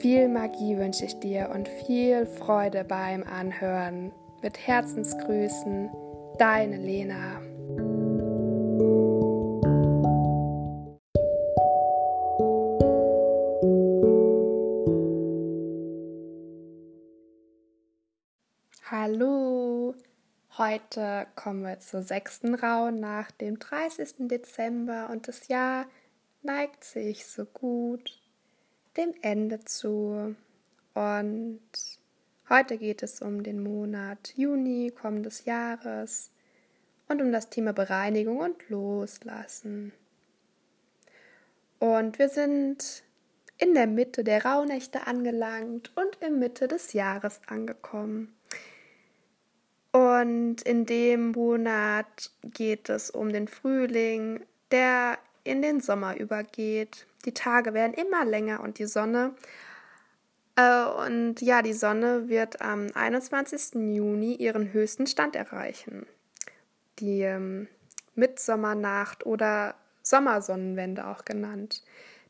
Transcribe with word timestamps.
Viel 0.00 0.28
Magie 0.28 0.76
wünsche 0.76 1.06
ich 1.06 1.18
dir 1.18 1.50
und 1.52 1.68
viel 1.68 2.24
Freude 2.24 2.84
beim 2.84 3.24
Anhören. 3.24 4.12
Mit 4.42 4.56
Herzensgrüßen, 4.56 5.90
deine 6.38 6.76
Lena. 6.76 7.40
Hallo! 18.88 19.96
Heute 20.56 21.26
kommen 21.34 21.62
wir 21.62 21.80
zur 21.80 22.02
sechsten 22.02 22.54
Raun 22.54 23.00
nach 23.00 23.32
dem 23.32 23.58
30. 23.58 24.28
Dezember 24.28 25.10
und 25.10 25.26
das 25.26 25.48
Jahr 25.48 25.86
neigt 26.42 26.84
sich 26.84 27.26
so 27.26 27.44
gut 27.44 28.27
dem 28.98 29.14
Ende 29.22 29.64
zu. 29.64 30.34
Und 30.94 31.60
heute 32.48 32.76
geht 32.76 33.02
es 33.02 33.22
um 33.22 33.42
den 33.42 33.62
Monat 33.62 34.34
Juni 34.36 34.90
kommendes 34.90 35.44
Jahres 35.44 36.30
und 37.08 37.22
um 37.22 37.32
das 37.32 37.48
Thema 37.48 37.72
Bereinigung 37.72 38.38
und 38.38 38.68
Loslassen. 38.68 39.92
Und 41.78 42.18
wir 42.18 42.28
sind 42.28 43.04
in 43.56 43.74
der 43.74 43.86
Mitte 43.86 44.24
der 44.24 44.44
Rauhnächte 44.44 45.06
angelangt 45.06 45.92
und 45.96 46.16
in 46.16 46.38
Mitte 46.38 46.68
des 46.68 46.92
Jahres 46.92 47.40
angekommen. 47.46 48.34
Und 49.92 50.62
in 50.62 50.84
dem 50.86 51.32
Monat 51.32 52.30
geht 52.42 52.88
es 52.88 53.10
um 53.10 53.32
den 53.32 53.48
Frühling, 53.48 54.44
der 54.70 55.18
in 55.48 55.62
den 55.62 55.80
Sommer 55.80 56.16
übergeht. 56.16 57.06
Die 57.24 57.34
Tage 57.34 57.74
werden 57.74 57.94
immer 57.94 58.24
länger 58.24 58.60
und 58.60 58.78
die 58.78 58.86
Sonne 58.86 59.34
äh, 60.58 60.84
und 60.84 61.40
ja, 61.40 61.62
die 61.62 61.72
Sonne 61.72 62.28
wird 62.28 62.60
am 62.60 62.88
21. 62.92 63.74
Juni 63.94 64.34
ihren 64.34 64.72
höchsten 64.72 65.06
Stand 65.06 65.36
erreichen. 65.36 66.04
Die 66.98 67.22
ähm, 67.22 67.68
Mitsommernacht 68.16 69.24
oder 69.24 69.76
Sommersonnenwende 70.02 71.06
auch 71.06 71.24
genannt. 71.24 71.84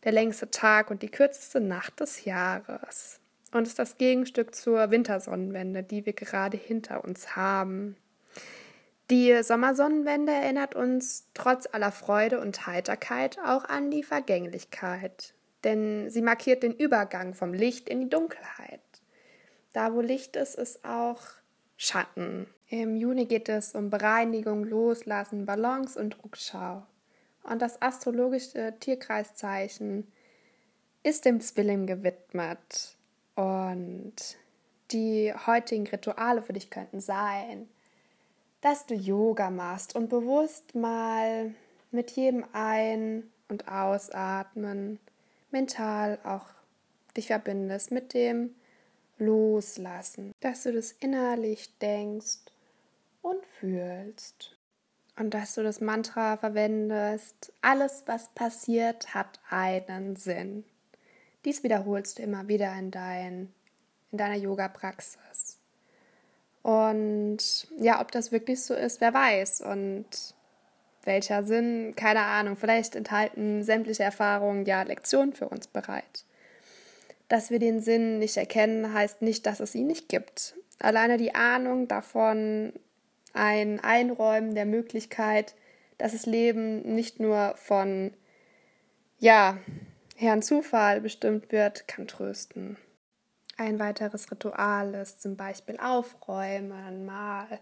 Der 0.05 0.13
längste 0.13 0.51
Tag 0.51 0.91
und 0.91 1.03
die 1.03 1.11
kürzeste 1.11 1.61
Nacht 1.61 2.01
des 2.01 2.27
Jahres. 2.27 3.19
Und 3.53 3.67
ist 3.67 3.79
das 3.79 3.97
Gegenstück 3.97 4.55
zur 4.55 4.91
Wintersonnenwende, 4.91 5.83
die 5.83 6.05
wir 6.05 6.13
gerade 6.13 6.59
hinter 6.59 7.05
uns 7.05 7.35
haben. 7.35 7.97
Die 9.11 9.43
Sommersonnenwende 9.43 10.33
erinnert 10.33 10.75
uns 10.75 11.29
trotz 11.33 11.67
aller 11.73 11.93
Freude 11.93 12.41
und 12.41 12.67
Heiterkeit 12.67 13.39
auch 13.39 13.65
an 13.65 13.91
die 13.91 14.03
Vergänglichkeit, 14.03 15.33
denn 15.65 16.11
sie 16.11 16.21
markiert 16.21 16.63
den 16.63 16.75
Übergang 16.75 17.33
vom 17.33 17.55
Licht 17.55 17.89
in 17.89 18.01
die 18.01 18.11
Dunkelheit. 18.11 18.81
Da, 19.73 19.95
wo 19.95 20.03
Licht 20.03 20.37
ist, 20.37 20.57
ist 20.57 20.85
auch 20.85 21.23
Schatten. 21.79 22.49
Im 22.69 22.97
Juni 22.97 23.25
geht 23.25 23.49
es 23.49 23.75
um 23.75 23.89
Bereinigung, 23.89 24.65
Loslassen, 24.65 25.47
Balance 25.47 25.99
und 25.99 26.23
Rückschau. 26.23 26.83
Und 27.45 27.63
das 27.63 27.81
astrologische 27.81 28.75
Tierkreiszeichen 28.79 30.13
ist 31.03 31.25
dem 31.25 31.41
Zwilling 31.41 31.87
gewidmet. 31.87 32.97
Und 33.37 34.15
die 34.91 35.33
heutigen 35.47 35.87
Rituale 35.87 36.43
für 36.43 36.53
dich 36.53 36.69
könnten 36.69 37.01
sein, 37.01 37.69
dass 38.61 38.87
du 38.87 38.95
Yoga 38.95 39.51
machst 39.51 39.95
und 39.95 40.09
bewusst 40.09 40.75
mal 40.75 41.55
mit 41.91 42.11
jedem 42.13 42.45
Ein- 42.53 43.31
und 43.49 43.69
Ausatmen 43.69 44.99
mental 45.51 46.19
auch 46.25 46.47
dich 47.17 47.29
verbindest 47.29 47.91
mit 47.91 48.15
dem 48.15 48.55
Loslassen, 49.19 50.33
dass 50.41 50.63
du 50.63 50.73
das 50.73 50.93
innerlich 50.93 51.77
denkst 51.79 52.39
und 53.23 53.45
fühlst. 53.47 54.55
Und 55.17 55.35
dass 55.35 55.57
du 55.57 55.65
das 55.65 55.81
Mantra 55.81 56.37
verwendest, 56.37 57.53
alles, 57.61 58.05
was 58.07 58.29
passiert, 58.29 59.15
hat 59.15 59.41
einen 59.51 60.15
Sinn. 60.15 60.65
Dies 61.45 61.65
wiederholst 61.65 62.19
du 62.19 62.23
immer 62.23 62.47
wieder 62.47 62.73
in, 62.79 62.93
dein, 62.93 63.53
in 64.13 64.19
deiner 64.19 64.37
Yoga-Praxis. 64.37 65.19
Und 66.69 67.67
ja, 67.79 67.99
ob 68.03 68.13
das 68.13 68.31
wirklich 68.31 68.63
so 68.63 68.75
ist, 68.75 69.01
wer 69.01 69.15
weiß. 69.15 69.63
Und 69.63 70.05
welcher 71.05 71.43
Sinn, 71.43 71.95
keine 71.97 72.21
Ahnung. 72.21 72.57
Vielleicht 72.57 72.95
enthalten 72.95 73.65
sämtliche 73.65 74.03
Erfahrungen 74.03 74.67
ja 74.67 74.83
Lektionen 74.83 75.33
für 75.33 75.49
uns 75.49 75.67
bereit. 75.67 76.27
Dass 77.29 77.51
wir 77.51 77.59
den 77.59 77.81
Sinn 77.81 78.19
nicht 78.19 78.37
erkennen, 78.37 78.93
heißt 78.93 79.23
nicht, 79.23 79.47
dass 79.47 79.61
es 79.61 79.75
ihn 79.75 79.87
nicht 79.87 80.11
gibt. 80.11 80.57
Alleine 80.79 81.17
die 81.17 81.35
Ahnung 81.35 81.89
davon, 81.89 82.75
ein 83.33 83.81
Einräumen 83.81 84.55
der 84.55 84.67
Möglichkeit, 84.67 85.55
dass 85.97 86.13
das 86.13 86.27
Leben 86.27 86.83
nicht 86.83 87.19
nur 87.19 87.55
von, 87.57 88.13
ja, 89.19 89.57
Herrn 90.17 90.43
Zufall 90.43 91.01
bestimmt 91.01 91.51
wird, 91.51 91.89
kann 91.89 92.07
trösten. 92.07 92.77
Ein 93.59 93.81
weiteres 93.81 94.31
Ritual 94.31 94.95
ist 94.95 95.21
zum 95.21 95.37
Beispiel 95.37 95.79
aufräumen 95.81 97.05
mal 97.05 97.59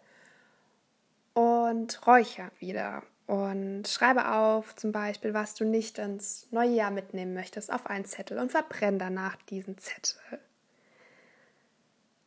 und 1.33 2.07
räuchern 2.07 2.51
wieder. 2.59 3.03
Und 3.27 3.89
schreibe 3.89 4.31
auf 4.31 4.77
zum 4.77 4.93
Beispiel, 4.93 5.33
was 5.33 5.55
du 5.55 5.65
nicht 5.65 5.99
ins 5.99 6.49
neue 6.51 6.71
Jahr 6.71 6.91
mitnehmen 6.91 7.33
möchtest, 7.33 7.73
auf 7.73 7.87
einen 7.87 8.05
Zettel 8.05 8.39
und 8.39 8.53
verbrenn 8.53 8.99
danach 8.99 9.37
diesen 9.49 9.79
Zettel. 9.79 10.39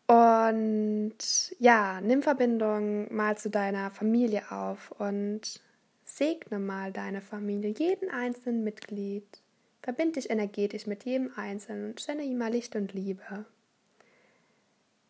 Und 0.07 1.16
ja, 1.59 2.01
nimm 2.01 2.24
Verbindung 2.24 3.13
mal 3.13 3.38
zu 3.38 3.51
deiner 3.51 3.91
Familie 3.91 4.51
auf 4.51 4.90
und 4.97 5.62
segne 6.06 6.57
mal 6.57 6.91
deine 6.91 7.22
Familie, 7.22 7.69
jeden 7.78 8.09
einzelnen 8.09 8.63
Mitglied. 8.63 9.41
Verbind 9.84 10.16
dich 10.16 10.31
energetisch 10.31 10.88
mit 10.88 11.06
jedem 11.06 11.31
Einzelnen 11.36 11.91
und 11.91 12.00
sende 12.00 12.24
ihm 12.24 12.40
mal 12.40 12.51
Licht 12.51 12.75
und 12.75 12.94
Liebe. 12.94 13.46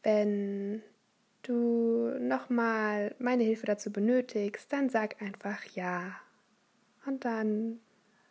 Wenn 0.03 0.81
du 1.43 2.15
nochmal 2.19 3.15
meine 3.19 3.43
Hilfe 3.43 3.65
dazu 3.65 3.91
benötigst, 3.91 4.71
dann 4.71 4.89
sag 4.89 5.21
einfach 5.21 5.63
ja. 5.75 6.15
Und 7.05 7.25
dann 7.25 7.79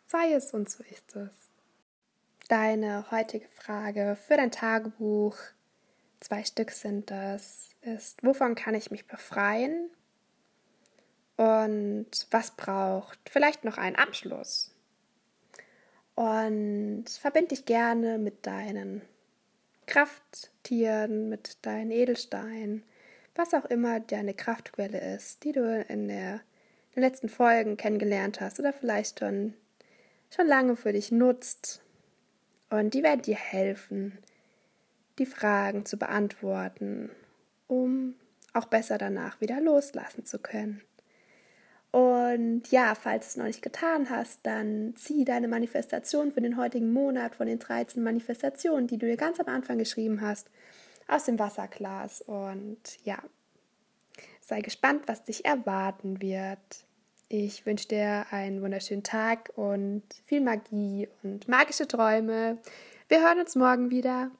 sei 0.07 0.33
es 0.33 0.53
und 0.53 0.69
so 0.69 0.83
ist 0.83 1.15
es. 1.15 1.33
Deine 2.47 3.11
heutige 3.11 3.47
Frage 3.49 4.17
für 4.27 4.37
dein 4.37 4.51
Tagebuch, 4.51 5.37
zwei 6.19 6.43
Stück 6.43 6.71
sind 6.71 7.11
das, 7.11 7.69
ist, 7.81 8.23
wovon 8.23 8.55
kann 8.55 8.75
ich 8.75 8.91
mich 8.91 9.07
befreien? 9.07 9.89
Und 11.37 12.09
was 12.31 12.51
braucht 12.51 13.19
vielleicht 13.29 13.63
noch 13.63 13.77
einen 13.77 13.95
Abschluss? 13.95 14.75
Und 16.15 17.05
verbind 17.07 17.51
dich 17.51 17.65
gerne 17.65 18.17
mit 18.17 18.45
deinen 18.45 19.01
Krafttieren, 19.89 21.29
mit 21.29 21.65
deinen 21.65 21.89
Edelsteinen, 21.89 22.83
was 23.33 23.55
auch 23.55 23.65
immer 23.65 23.99
deine 23.99 24.35
Kraftquelle 24.35 25.15
ist, 25.15 25.43
die 25.43 25.51
du 25.51 25.83
in, 25.89 26.07
der, 26.07 26.33
in 26.33 26.95
den 26.97 27.01
letzten 27.01 27.27
Folgen 27.27 27.75
kennengelernt 27.75 28.39
hast 28.39 28.59
oder 28.59 28.71
vielleicht 28.71 29.19
schon, 29.19 29.55
schon 30.29 30.45
lange 30.45 30.75
für 30.75 30.93
dich 30.93 31.11
nutzt. 31.11 31.81
Und 32.69 32.93
die 32.93 33.01
werden 33.01 33.23
dir 33.23 33.35
helfen, 33.35 34.19
die 35.17 35.25
Fragen 35.25 35.85
zu 35.85 35.97
beantworten, 35.97 37.09
um 37.67 38.13
auch 38.53 38.65
besser 38.65 38.99
danach 38.99 39.41
wieder 39.41 39.59
loslassen 39.59 40.23
zu 40.23 40.37
können. 40.37 40.83
Und 41.91 42.69
ja, 42.69 42.93
falls 42.93 43.25
du 43.25 43.29
es 43.29 43.37
noch 43.37 43.45
nicht 43.45 43.61
getan 43.63 44.09
hast, 44.09 44.41
dann 44.43 44.93
zieh 44.95 45.25
deine 45.25 45.47
Manifestation 45.47 46.31
für 46.31 46.41
den 46.41 46.57
heutigen 46.57 46.93
Monat 46.93 47.35
von 47.35 47.47
den 47.47 47.57
13 47.57 48.03
Manifestationen, 48.03 48.87
die 48.87 48.97
du 48.97 49.07
dir 49.07 49.17
ganz 49.17 49.39
am 49.39 49.47
Anfang 49.47 49.79
geschrieben 49.79 50.21
hast, 50.21 50.47
aus 51.07 51.25
dem 51.25 51.39
Wasserglas. 51.39 52.21
Und 52.21 52.77
ja, 53.03 53.17
sei 54.41 54.61
gespannt, 54.61 55.07
was 55.07 55.23
dich 55.23 55.45
erwarten 55.45 56.21
wird. 56.21 56.59
Ich 57.27 57.65
wünsche 57.65 57.87
dir 57.87 58.25
einen 58.31 58.61
wunderschönen 58.61 59.03
Tag 59.03 59.51
und 59.55 60.03
viel 60.25 60.41
Magie 60.41 61.07
und 61.23 61.47
magische 61.47 61.87
Träume. 61.87 62.59
Wir 63.07 63.21
hören 63.21 63.39
uns 63.39 63.55
morgen 63.55 63.89
wieder. 63.89 64.31